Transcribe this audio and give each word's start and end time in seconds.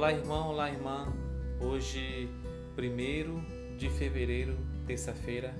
Olá, 0.00 0.14
irmão, 0.14 0.48
olá, 0.48 0.70
irmã. 0.70 1.12
Hoje, 1.60 2.26
1 2.74 3.76
de 3.76 3.90
fevereiro, 3.90 4.56
terça-feira, 4.86 5.54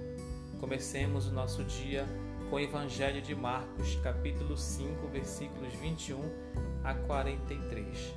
comecemos 0.59 1.27
o 1.27 1.31
nosso 1.31 1.63
dia 1.63 2.07
com 2.49 2.57
o 2.57 2.59
Evangelho 2.59 3.21
de 3.21 3.35
Marcos, 3.35 3.97
capítulo 3.97 4.57
5, 4.57 5.09
versículos 5.09 5.75
21 5.75 6.23
a 6.83 6.95
43. 6.95 8.15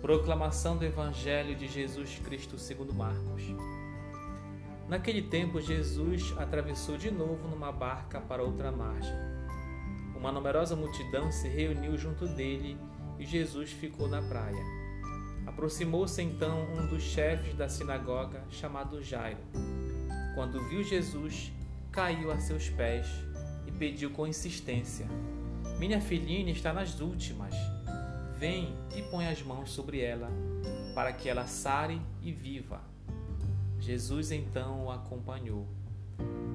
Proclamação 0.00 0.78
do 0.78 0.86
Evangelho 0.86 1.54
de 1.54 1.68
Jesus 1.68 2.18
Cristo 2.24 2.58
segundo 2.58 2.94
Marcos. 2.94 3.42
Naquele 4.88 5.20
tempo, 5.20 5.60
Jesus 5.60 6.34
atravessou 6.38 6.96
de 6.96 7.10
novo 7.10 7.46
numa 7.46 7.70
barca 7.70 8.22
para 8.22 8.42
outra 8.42 8.72
margem. 8.72 9.12
Uma 10.16 10.32
numerosa 10.32 10.74
multidão 10.74 11.30
se 11.30 11.46
reuniu 11.46 11.98
junto 11.98 12.26
dele 12.26 12.78
e 13.18 13.26
Jesus 13.26 13.70
ficou 13.70 14.08
na 14.08 14.22
praia. 14.22 14.79
Aproximou-se 15.60 16.22
então 16.22 16.64
um 16.72 16.86
dos 16.86 17.02
chefes 17.02 17.52
da 17.52 17.68
sinagoga, 17.68 18.42
chamado 18.48 19.02
Jairo. 19.02 19.42
Quando 20.34 20.66
viu 20.70 20.82
Jesus, 20.82 21.52
caiu 21.92 22.32
a 22.32 22.38
seus 22.38 22.70
pés 22.70 23.06
e 23.66 23.70
pediu 23.70 24.08
com 24.10 24.26
insistência: 24.26 25.06
Minha 25.78 26.00
filhinha 26.00 26.50
está 26.50 26.72
nas 26.72 26.98
últimas. 26.98 27.54
Vem 28.38 28.74
e 28.96 29.02
põe 29.02 29.26
as 29.28 29.42
mãos 29.42 29.70
sobre 29.70 30.00
ela, 30.00 30.30
para 30.94 31.12
que 31.12 31.28
ela 31.28 31.46
sare 31.46 32.00
e 32.22 32.32
viva. 32.32 32.80
Jesus 33.78 34.32
então 34.32 34.86
o 34.86 34.90
acompanhou. 34.90 35.68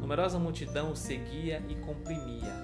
Numerosa 0.01 0.39
multidão 0.39 0.91
o 0.91 0.95
seguia 0.95 1.63
e 1.69 1.75
comprimia. 1.75 2.55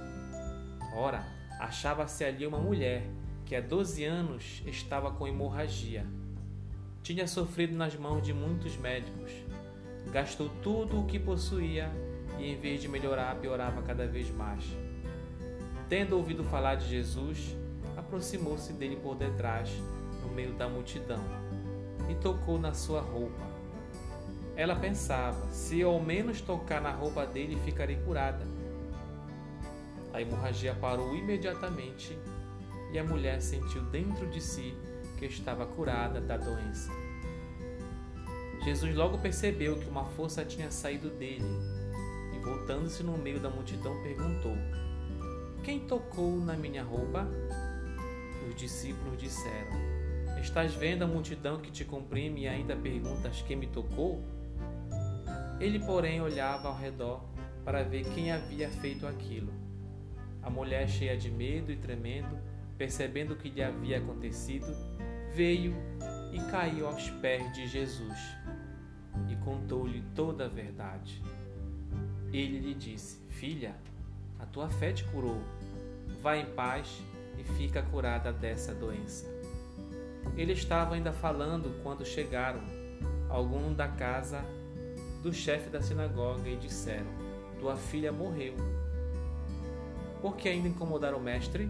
Ora, 0.96 1.24
achava-se 1.60 2.24
ali 2.24 2.48
uma 2.48 2.58
mulher 2.58 3.04
que 3.46 3.56
há 3.56 3.62
doze 3.62 4.04
anos 4.04 4.64
estava 4.66 5.12
com 5.12 5.28
hemorragia. 5.28 6.04
Tinha 7.04 7.28
sofrido 7.28 7.76
nas 7.76 7.96
mãos 7.96 8.22
de 8.22 8.32
muitos 8.32 8.78
médicos. 8.78 9.32
Gastou 10.12 10.50
tudo 10.62 11.00
o 11.00 11.06
que 11.06 11.18
possuía 11.18 11.92
e, 12.38 12.46
em 12.46 12.60
vez 12.60 12.80
de 12.80 12.88
melhorar, 12.88 13.36
piorava 13.38 13.82
cada 13.82 14.06
vez 14.06 14.30
mais. 14.30 14.64
Tendo 15.90 16.16
ouvido 16.16 16.44
falar 16.44 16.76
de 16.76 16.88
Jesus, 16.88 17.56
aproximou-se 17.98 18.72
dele 18.74 18.98
por 18.98 19.16
detrás, 19.16 19.70
no 20.22 20.32
meio 20.32 20.54
da 20.54 20.70
multidão, 20.70 21.24
e 22.08 22.14
tocou 22.16 22.60
na 22.60 22.74
sua 22.74 23.02
roupa. 23.02 23.50
Ela 24.56 24.76
pensava: 24.76 25.52
se 25.52 25.82
ao 25.82 26.00
menos 26.00 26.40
tocar 26.40 26.80
na 26.82 26.92
roupa 26.92 27.26
dele, 27.26 27.60
ficarei 27.66 27.96
curada. 27.96 28.46
A 30.14 30.22
hemorragia 30.22 30.76
parou 30.76 31.16
imediatamente 31.16 32.16
e 32.94 33.00
a 33.00 33.04
mulher 33.04 33.42
sentiu 33.42 33.82
dentro 33.86 34.30
de 34.30 34.40
si 34.40 34.76
que 35.28 35.34
estava 35.34 35.66
curada 35.68 36.20
da 36.20 36.36
doença. 36.36 36.92
Jesus 38.64 38.96
logo 38.96 39.20
percebeu 39.20 39.78
que 39.78 39.88
uma 39.88 40.06
força 40.06 40.44
tinha 40.44 40.72
saído 40.72 41.10
dele 41.12 41.46
e, 42.34 42.40
voltando-se 42.40 43.04
no 43.04 43.18
meio 43.18 43.40
da 43.40 43.50
multidão, 43.50 44.02
perguntou: 44.02 44.56
Quem 45.64 45.80
tocou 45.82 46.38
na 46.38 46.56
minha 46.56 46.84
roupa? 46.84 47.28
Os 48.48 48.56
discípulos 48.56 49.20
disseram: 49.20 49.72
Estás 50.42 50.74
vendo 50.74 51.04
a 51.04 51.08
multidão 51.08 51.60
que 51.60 51.72
te 51.72 51.86
comprime 51.86 52.42
e 52.42 52.48
ainda 52.48 52.76
perguntas 52.76 53.44
quem 53.44 53.56
me 53.56 53.68
tocou? 53.68 54.24
Ele, 55.60 55.80
porém, 55.80 56.20
olhava 56.20 56.68
ao 56.68 56.76
redor 56.76 57.24
para 57.64 57.84
ver 57.84 58.06
quem 58.14 58.32
havia 58.32 58.70
feito 58.70 59.06
aquilo. 59.06 59.54
A 60.42 60.50
mulher, 60.50 60.90
cheia 60.90 61.16
de 61.16 61.30
medo 61.30 61.72
e 61.72 61.78
tremendo, 61.78 62.36
percebendo 62.78 63.34
o 63.34 63.38
que 63.38 63.50
lhe 63.50 63.62
havia 63.62 64.00
acontecido, 64.00 64.76
veio 65.34 65.76
e 66.32 66.40
caiu 66.52 66.88
aos 66.88 67.10
pés 67.10 67.52
de 67.54 67.68
Jesus 67.68 68.20
e 69.30 69.36
contou-lhe 69.38 70.04
toda 70.16 70.46
a 70.46 70.50
verdade. 70.50 71.22
Ele 72.32 72.60
lhe 72.60 72.74
disse: 72.74 73.20
Filha, 73.30 73.76
a 74.40 74.46
tua 74.46 74.70
fé 74.70 74.92
te 74.92 75.04
curou. 75.06 75.42
Vá 76.22 76.38
em 76.38 76.46
paz 76.46 77.02
e 77.38 77.44
fica 77.44 77.82
curada 77.82 78.32
dessa 78.32 78.74
doença. 78.74 79.26
Ele 80.38 80.54
estava 80.54 80.96
ainda 80.96 81.12
falando 81.12 81.82
quando 81.82 82.06
chegaram 82.06 82.62
alguns 83.30 83.76
da 83.76 83.88
casa 83.88 84.44
do 85.24 85.34
chefe 85.34 85.70
da 85.70 85.82
sinagoga 85.82 86.48
e 86.48 86.56
disseram: 86.58 87.10
Tua 87.60 87.76
filha 87.76 88.12
morreu. 88.12 88.56
Por 90.22 90.36
que 90.36 90.48
ainda 90.48 90.68
incomodar 90.68 91.16
o 91.16 91.20
mestre? 91.20 91.70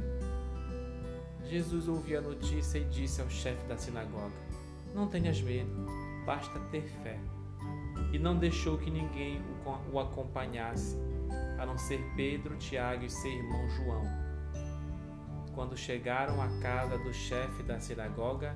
Jesus 1.51 1.89
ouviu 1.89 2.17
a 2.17 2.21
notícia 2.21 2.77
e 2.77 2.85
disse 2.85 3.21
ao 3.21 3.29
chefe 3.29 3.67
da 3.67 3.75
sinagoga: 3.75 4.31
Não 4.95 5.09
tenhas 5.09 5.41
medo, 5.41 5.85
basta 6.25 6.57
ter 6.71 6.83
fé. 7.03 7.19
E 8.13 8.17
não 8.17 8.37
deixou 8.37 8.77
que 8.77 8.89
ninguém 8.89 9.41
o 9.91 9.99
acompanhasse, 9.99 10.97
a 11.59 11.65
não 11.65 11.77
ser 11.77 12.01
Pedro, 12.15 12.55
Tiago 12.55 13.03
e 13.03 13.09
seu 13.09 13.29
irmão 13.29 13.69
João. 13.71 14.03
Quando 15.53 15.75
chegaram 15.75 16.41
à 16.41 16.47
casa 16.61 16.97
do 16.97 17.13
chefe 17.13 17.63
da 17.63 17.77
sinagoga, 17.81 18.55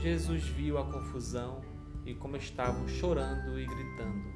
Jesus 0.00 0.42
viu 0.44 0.78
a 0.78 0.90
confusão 0.90 1.60
e 2.06 2.14
como 2.14 2.38
estavam 2.38 2.88
chorando 2.88 3.60
e 3.60 3.66
gritando. 3.66 4.32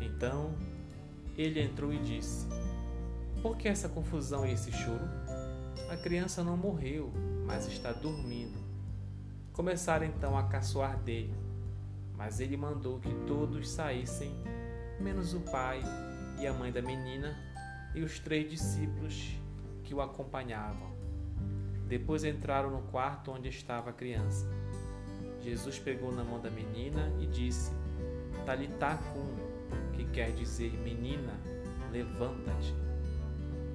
Então 0.00 0.54
ele 1.36 1.60
entrou 1.60 1.92
e 1.92 1.98
disse: 1.98 2.48
Por 3.42 3.58
que 3.58 3.68
essa 3.68 3.90
confusão 3.90 4.46
e 4.46 4.52
esse 4.52 4.72
choro? 4.72 5.06
A 5.88 5.96
criança 5.96 6.44
não 6.44 6.54
morreu, 6.54 7.10
mas 7.46 7.66
está 7.66 7.92
dormindo. 7.92 8.58
Começaram 9.54 10.04
então 10.04 10.36
a 10.36 10.42
caçoar 10.42 10.98
dele, 10.98 11.34
mas 12.14 12.40
ele 12.40 12.58
mandou 12.58 13.00
que 13.00 13.12
todos 13.26 13.70
saíssem, 13.70 14.30
menos 15.00 15.32
o 15.32 15.40
pai 15.40 15.80
e 16.38 16.46
a 16.46 16.52
mãe 16.52 16.70
da 16.70 16.82
menina 16.82 17.34
e 17.94 18.02
os 18.02 18.18
três 18.18 18.50
discípulos 18.50 19.34
que 19.82 19.94
o 19.94 20.02
acompanhavam. 20.02 20.92
Depois 21.86 22.22
entraram 22.22 22.70
no 22.70 22.82
quarto 22.90 23.30
onde 23.30 23.48
estava 23.48 23.88
a 23.88 23.94
criança. 23.94 24.46
Jesus 25.40 25.78
pegou 25.78 26.12
na 26.12 26.22
mão 26.22 26.38
da 26.38 26.50
menina 26.50 27.10
e 27.18 27.26
disse: 27.26 27.72
Talitacum, 28.44 29.34
que 29.94 30.04
quer 30.04 30.32
dizer 30.32 30.70
menina, 30.70 31.32
levanta-te. 31.90 32.87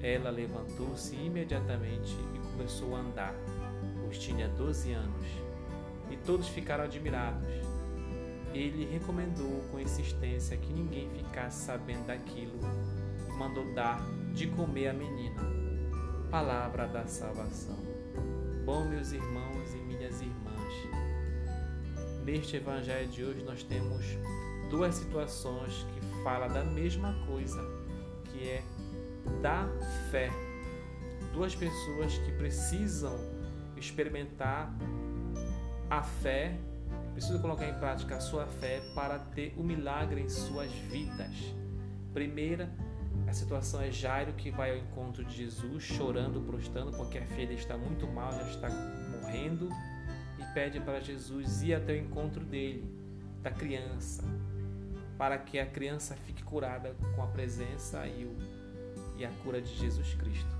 Ela 0.04 0.28
levantou-se 0.28 1.16
imediatamente 1.16 2.14
e 2.34 2.38
começou 2.52 2.94
a 2.94 2.98
andar, 2.98 3.34
pois 4.02 4.18
tinha 4.18 4.46
doze 4.50 4.92
anos, 4.92 5.26
e 6.10 6.16
todos 6.18 6.46
ficaram 6.46 6.84
admirados. 6.84 7.48
Ele 8.52 8.84
recomendou 8.84 9.64
com 9.70 9.80
insistência 9.80 10.58
que 10.58 10.70
ninguém 10.74 11.08
ficasse 11.08 11.64
sabendo 11.64 12.06
daquilo 12.06 12.60
e 13.26 13.32
mandou 13.32 13.72
dar 13.72 13.98
de 14.34 14.46
comer 14.48 14.88
à 14.88 14.92
menina. 14.92 15.40
Palavra 16.30 16.86
da 16.86 17.06
salvação. 17.06 17.78
Bom, 18.66 18.84
meus 18.84 19.10
irmãos 19.10 19.72
e 19.72 19.78
minhas 19.78 20.20
irmãs, 20.20 20.74
neste 22.26 22.56
evangelho 22.56 23.08
de 23.08 23.24
hoje 23.24 23.42
nós 23.42 23.62
temos 23.62 24.04
duas 24.68 24.96
situações 24.96 25.86
que 25.94 26.22
falam 26.22 26.52
da 26.52 26.62
mesma 26.62 27.14
coisa, 27.26 27.62
que 28.26 28.46
é 28.46 28.62
da 29.42 29.68
fé. 30.10 30.30
Duas 31.32 31.54
pessoas 31.54 32.16
que 32.18 32.32
precisam 32.32 33.16
experimentar 33.76 34.72
a 35.90 36.02
fé, 36.02 36.56
precisam 37.12 37.40
colocar 37.40 37.68
em 37.68 37.74
prática 37.74 38.16
a 38.16 38.20
sua 38.20 38.46
fé 38.46 38.80
para 38.94 39.18
ter 39.18 39.54
o 39.56 39.60
um 39.60 39.64
milagre 39.64 40.20
em 40.20 40.28
suas 40.28 40.70
vidas. 40.72 41.54
Primeira, 42.12 42.70
a 43.26 43.32
situação 43.32 43.80
é 43.80 43.90
Jairo 43.90 44.32
que 44.34 44.50
vai 44.50 44.70
ao 44.70 44.76
encontro 44.76 45.24
de 45.24 45.36
Jesus, 45.36 45.82
chorando, 45.82 46.40
prostrando, 46.40 46.96
porque 46.96 47.18
a 47.18 47.26
filha 47.26 47.52
está 47.52 47.76
muito 47.76 48.06
mal, 48.06 48.32
já 48.32 48.48
está 48.48 48.68
morrendo, 48.68 49.68
e 50.38 50.54
pede 50.54 50.80
para 50.80 51.00
Jesus 51.00 51.62
ir 51.62 51.74
até 51.74 51.94
o 51.94 51.96
encontro 51.96 52.44
dele, 52.44 52.84
da 53.42 53.50
criança, 53.50 54.22
para 55.16 55.38
que 55.38 55.58
a 55.58 55.66
criança 55.66 56.14
fique 56.14 56.42
curada 56.42 56.94
com 57.14 57.22
a 57.22 57.26
presença 57.26 58.06
e 58.06 58.24
o 58.24 58.63
e 59.16 59.24
a 59.24 59.30
cura 59.42 59.60
de 59.60 59.74
Jesus 59.74 60.14
Cristo. 60.14 60.54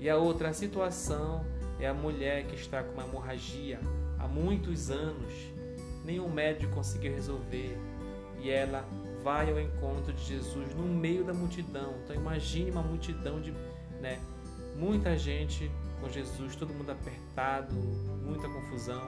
E 0.00 0.08
a 0.08 0.16
outra 0.16 0.52
situação 0.52 1.44
é 1.80 1.88
a 1.88 1.94
mulher 1.94 2.46
que 2.46 2.54
está 2.54 2.82
com 2.82 2.92
uma 2.92 3.04
hemorragia 3.04 3.80
há 4.18 4.28
muitos 4.28 4.90
anos, 4.90 5.32
nenhum 6.04 6.28
médico 6.28 6.74
conseguiu 6.74 7.12
resolver 7.12 7.76
e 8.40 8.50
ela 8.50 8.84
vai 9.22 9.50
ao 9.50 9.58
encontro 9.58 10.12
de 10.12 10.22
Jesus 10.22 10.74
no 10.74 10.82
meio 10.82 11.24
da 11.24 11.32
multidão. 11.32 11.94
Então 12.04 12.14
imagine 12.14 12.70
uma 12.70 12.82
multidão 12.82 13.40
de, 13.40 13.52
né, 14.00 14.20
muita 14.76 15.16
gente 15.16 15.70
com 16.00 16.08
Jesus, 16.10 16.54
todo 16.54 16.74
mundo 16.74 16.90
apertado, 16.90 17.74
muita 17.74 18.48
confusão, 18.48 19.02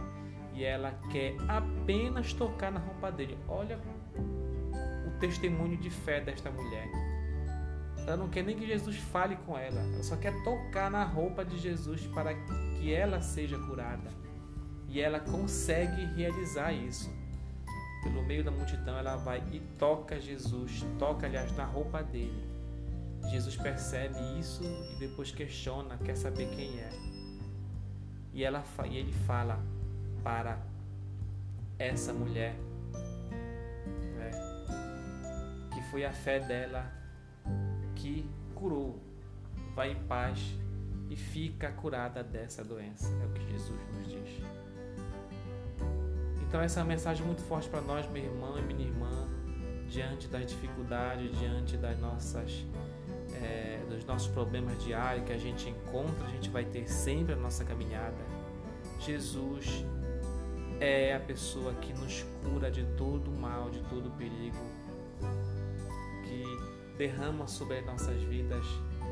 e 0.55 0.65
ela 0.65 0.93
quer 1.13 1.37
apenas 1.47 2.33
tocar 2.33 2.73
na 2.73 2.81
roupa 2.81 3.13
dele. 3.13 3.37
Olha 3.47 3.79
o 5.07 5.19
testemunho 5.21 5.77
de 5.77 5.91
fé 5.91 6.21
desta 6.21 6.51
mulher. 6.51 6.89
Ela 8.07 8.17
não 8.17 8.29
quer 8.29 8.45
nem 8.45 8.57
que 8.57 8.65
Jesus 8.65 8.97
fale 8.97 9.35
com 9.45 9.59
ela. 9.59 9.81
Ela 9.81 10.03
só 10.03 10.17
quer 10.17 10.33
tocar 10.45 10.89
na 10.89 11.05
roupa 11.05 11.45
de 11.45 11.59
Jesus 11.59 12.07
para 12.07 12.33
que 12.35 12.95
ela 12.95 13.21
seja 13.21 13.59
curada. 13.59 14.11
E 14.89 15.01
ela 15.01 15.19
consegue 15.19 16.05
realizar 16.15 16.73
isso. 16.73 17.13
Pelo 18.05 18.25
meio 18.25 18.45
da 18.45 18.53
multidão, 18.53 18.97
ela 18.97 19.17
vai 19.17 19.43
e 19.53 19.59
toca 19.77 20.21
Jesus, 20.21 20.87
toca, 20.97 21.27
aliás, 21.27 21.55
na 21.57 21.65
roupa 21.65 22.05
dele. 22.05 22.47
Jesus 23.29 23.57
percebe 23.57 24.17
isso 24.39 24.63
e 24.63 24.99
depois 25.01 25.33
questiona, 25.33 25.99
quer 25.99 26.17
saber 26.17 26.49
quem 26.55 26.79
é. 26.79 26.91
E, 28.33 28.45
ela, 28.45 28.63
e 28.89 28.97
ele 28.97 29.13
fala 29.27 29.59
para 30.23 30.61
essa 31.77 32.13
mulher 32.13 32.55
né, 34.15 34.31
que 35.75 35.83
foi 35.91 36.05
a 36.05 36.13
fé 36.13 36.39
dela 36.39 36.89
que 37.97 38.29
curou. 38.55 38.99
Vai 39.75 39.93
em 39.93 40.03
paz 40.05 40.39
e 41.11 41.17
fica 41.17 41.71
curada 41.73 42.23
dessa 42.23 42.65
doença. 42.65 43.13
É 43.23 43.27
o 43.27 43.31
que 43.31 43.51
Jesus 43.51 43.81
nos 43.97 44.09
diz. 44.09 44.43
Então 46.49 46.61
essa 46.61 46.81
é 46.81 46.83
uma 46.83 46.89
mensagem 46.89 47.27
muito 47.27 47.43
forte 47.43 47.69
para 47.69 47.81
nós, 47.81 48.09
meu 48.11 48.23
irmão 48.23 48.57
e 48.59 48.63
minha 48.63 48.87
irmã, 48.87 49.29
diante 49.89 50.29
das 50.29 50.47
dificuldades, 50.47 51.37
diante 51.39 51.77
das 51.77 51.99
nossas 51.99 52.65
é, 53.43 53.85
dos 53.89 54.05
nossos 54.05 54.29
problemas 54.29 54.83
diários 54.83 55.27
que 55.27 55.33
a 55.33 55.39
gente 55.39 55.69
encontra, 55.69 56.27
a 56.27 56.31
gente 56.31 56.49
vai 56.49 56.65
ter 56.65 56.89
sempre 56.89 57.35
a 57.35 57.37
nossa 57.37 57.65
caminhada. 57.65 58.17
Jesus 59.01 59.85
é 60.81 61.15
a 61.15 61.21
pessoa 61.21 61.73
que 61.75 61.93
nos 61.93 62.25
cura 62.45 62.71
de 62.71 62.85
todo 62.97 63.31
mal, 63.31 63.71
de 63.71 63.83
todo 63.85 64.11
perigo, 64.17 64.57
que 64.85 64.86
derrama 66.97 67.47
sobre 67.47 67.79
as 67.79 67.87
nossas 67.87 68.23
vidas 68.23 68.65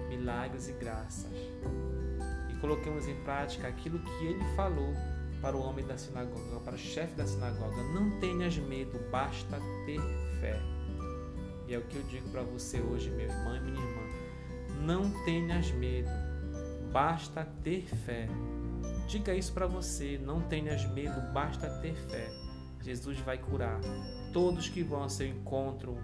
milagres 0.09 0.69
e 0.69 0.73
graças. 0.73 1.31
E 2.51 2.55
coloquemos 2.61 3.07
em 3.07 3.17
prática 3.23 3.69
aquilo 3.69 3.99
que 3.99 4.27
ele 4.27 4.45
falou 4.57 4.93
para 5.41 5.57
o 5.57 5.61
homem 5.61 5.87
da 5.87 5.99
sinagoga, 5.99 6.61
para 6.61 6.75
o 6.75 6.79
chefe 6.79 7.15
da 7.15 7.27
sinagoga: 7.27 7.83
Não 7.93 8.19
tenhas 8.21 8.57
medo, 8.57 8.99
basta 9.11 9.59
ter 9.85 10.01
fé. 10.41 10.61
E 11.67 11.75
é 11.75 11.79
o 11.79 11.83
que 11.83 11.97
eu 11.97 12.03
digo 12.05 12.29
para 12.31 12.43
você 12.43 12.81
hoje, 12.81 13.11
meu 13.11 13.27
irmão 13.27 13.57
e 13.57 13.61
minha 13.61 13.81
irmã. 13.81 14.03
Não 14.83 15.25
tenhas 15.25 15.71
medo, 15.73 16.11
basta 16.93 17.47
ter 17.63 17.87
fé. 17.87 18.29
Diga 19.09 19.35
isso 19.35 19.53
para 19.53 19.67
você, 19.67 20.19
não 20.23 20.41
tenhas 20.41 20.85
medo, 20.91 21.21
basta 21.33 21.69
ter 21.81 21.95
fé. 21.95 22.31
Jesus 22.83 23.19
vai 23.21 23.39
curar. 23.39 23.81
Todos 24.33 24.69
que 24.69 24.83
vão 24.83 25.03
ao 25.03 25.09
seu 25.09 25.27
encontro 25.27 25.99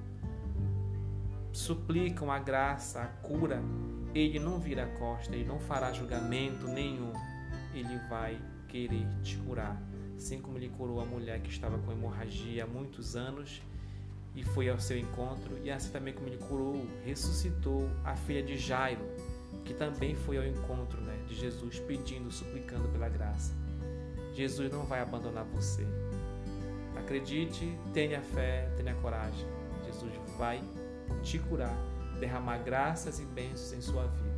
suplicam 1.61 2.31
a 2.31 2.39
graça, 2.39 3.03
a 3.03 3.07
cura. 3.07 3.63
Ele 4.15 4.39
não 4.39 4.59
vira 4.59 4.85
a 4.85 4.99
costa, 4.99 5.35
ele 5.35 5.45
não 5.45 5.61
fará 5.61 5.93
julgamento 5.93 6.67
nenhum. 6.67 7.13
Ele 7.75 7.99
vai 8.09 8.41
querer 8.67 9.07
te 9.23 9.37
curar. 9.37 9.81
Assim 10.17 10.41
como 10.41 10.59
ele 10.59 10.69
curou 10.69 11.01
a 11.01 11.05
mulher 11.05 11.41
que 11.41 11.51
estava 11.51 11.79
com 11.79 11.93
hemorragia 11.93 12.65
há 12.65 12.67
muitos 12.67 13.15
anos 13.15 13.63
e 14.35 14.45
foi 14.45 14.69
ao 14.69 14.79
seu 14.79 14.97
encontro, 14.97 15.59
e 15.65 15.71
assim 15.71 15.91
também 15.91 16.15
como 16.15 16.29
ele 16.29 16.39
curou, 16.39 16.87
ressuscitou 17.05 17.89
a 18.05 18.15
filha 18.15 18.43
de 18.43 18.57
Jairo, 18.57 19.03
que 19.65 19.75
também 19.75 20.15
foi 20.15 20.39
ao 20.39 20.47
encontro 20.47 21.01
né, 21.01 21.19
de 21.27 21.35
Jesus, 21.35 21.81
pedindo, 21.81 22.31
suplicando 22.31 22.89
pela 22.89 23.09
graça. 23.09 23.53
Jesus 24.35 24.71
não 24.71 24.85
vai 24.85 25.01
abandonar 25.01 25.45
você. 25.45 25.85
Acredite, 26.97 27.77
tenha 27.93 28.21
fé, 28.21 28.71
tenha 28.77 28.95
coragem. 28.97 29.47
Jesus 29.85 30.13
vai 30.39 30.63
te 31.23 31.39
curar, 31.39 31.77
derramar 32.19 32.59
graças 32.59 33.19
e 33.19 33.25
bênçãos 33.25 33.73
em 33.73 33.81
sua 33.81 34.07
vida. 34.07 34.31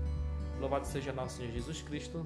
Louvado 0.61 0.87
seja 0.87 1.13
nosso 1.13 1.39
Senhor 1.39 1.53
Jesus 1.53 1.83
Cristo. 1.83 2.25